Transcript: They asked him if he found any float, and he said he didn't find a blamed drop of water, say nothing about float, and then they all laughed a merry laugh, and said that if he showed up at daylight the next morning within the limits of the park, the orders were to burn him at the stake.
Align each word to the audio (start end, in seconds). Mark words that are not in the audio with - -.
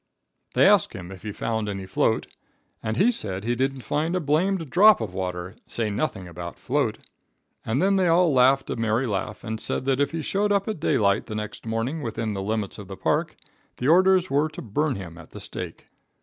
They 0.55 0.67
asked 0.67 0.93
him 0.93 1.11
if 1.11 1.21
he 1.21 1.31
found 1.31 1.69
any 1.69 1.85
float, 1.85 2.25
and 2.81 2.97
he 2.97 3.11
said 3.11 3.43
he 3.43 3.53
didn't 3.53 3.83
find 3.83 4.15
a 4.15 4.19
blamed 4.19 4.67
drop 4.71 4.99
of 4.99 5.13
water, 5.13 5.53
say 5.67 5.91
nothing 5.91 6.27
about 6.27 6.57
float, 6.57 6.97
and 7.63 7.79
then 7.79 7.97
they 7.97 8.07
all 8.07 8.33
laughed 8.33 8.71
a 8.71 8.75
merry 8.75 9.05
laugh, 9.05 9.43
and 9.43 9.59
said 9.59 9.85
that 9.85 10.01
if 10.01 10.09
he 10.09 10.23
showed 10.23 10.51
up 10.51 10.67
at 10.67 10.79
daylight 10.79 11.27
the 11.27 11.35
next 11.35 11.67
morning 11.67 12.01
within 12.01 12.33
the 12.33 12.41
limits 12.41 12.79
of 12.79 12.87
the 12.87 12.97
park, 12.97 13.35
the 13.77 13.87
orders 13.89 14.27
were 14.27 14.49
to 14.49 14.61
burn 14.63 14.95
him 14.95 15.19
at 15.19 15.29
the 15.29 15.39
stake. 15.39 15.85